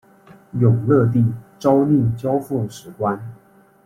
[0.59, 1.23] 永乐帝
[1.59, 3.21] 诏令交付史官。